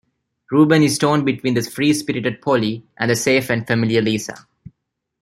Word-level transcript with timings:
Reuben 0.49 0.81
is 0.81 0.97
torn 0.97 1.23
between 1.23 1.53
the 1.53 1.61
free-spirited 1.61 2.41
Polly 2.41 2.83
and 2.97 3.11
the 3.11 3.15
safe 3.15 3.51
and 3.51 3.67
familiar 3.67 4.01
Lisa. 4.01 4.47